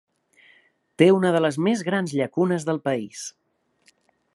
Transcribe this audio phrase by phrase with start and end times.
[1.01, 3.23] Té una de les més grans llacunes del país.